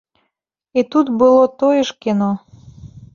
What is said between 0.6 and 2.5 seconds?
І тут было тое ж кіно.